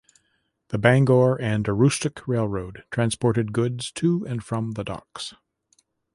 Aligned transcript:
The 0.69 0.79
Bangor 0.79 1.39
and 1.39 1.63
Aroostook 1.69 2.27
Railroad 2.27 2.85
transported 2.89 3.53
goods 3.53 3.91
to 3.91 4.25
and 4.27 4.43
from 4.43 4.71
the 4.71 4.83
docks. 4.83 5.35